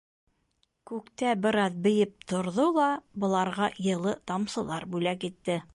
Күктә 0.91 1.33
бер 1.43 1.59
аҙ 1.65 1.77
бейеп 1.89 2.25
торҙо 2.33 2.67
ла 2.81 2.89
быларға 3.25 3.73
йылы 3.89 4.19
тамсылар 4.33 4.93
бүләк 4.97 5.33
итте. 5.33 5.63